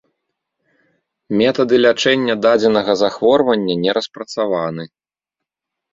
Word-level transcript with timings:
Метады 1.41 1.75
лячэння 1.85 2.35
дадзенага 2.47 2.91
захворвання 3.05 3.75
не 3.85 3.91
распрацаваны. 3.99 4.83